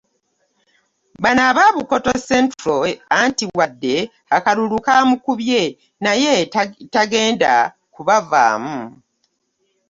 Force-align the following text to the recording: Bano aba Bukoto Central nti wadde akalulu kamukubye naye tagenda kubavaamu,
Bano 1.23 1.41
aba 1.49 1.63
Bukoto 1.77 2.11
Central 2.29 2.85
nti 3.27 3.45
wadde 3.57 3.95
akalulu 4.35 4.77
kamukubye 4.85 5.61
naye 6.03 6.33
tagenda 6.93 7.51
kubavaamu, 7.93 8.77